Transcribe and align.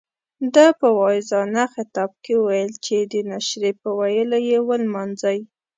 ده 0.53 0.65
په 0.79 0.87
واعظانه 0.99 1.63
خطاب 1.73 2.11
کې 2.23 2.33
ویل 2.45 2.71
چې 2.85 2.97
د 3.11 3.13
نشرې 3.29 3.71
په 3.81 3.89
ويلو 3.99 4.39
یې 4.49 4.59
ونمانځئ. 4.67 5.37